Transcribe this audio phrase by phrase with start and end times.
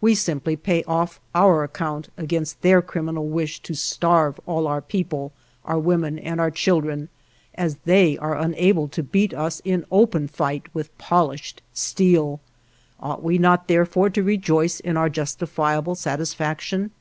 [0.00, 5.32] We simply pay off our account against their criminal wish to starve all our people,
[5.64, 7.08] our women, and our children,
[7.56, 12.38] as they are unable to beat us in open fight with polished steel.
[13.00, 16.92] Ought we not therefore to rejoice in our justifiable satisfaction?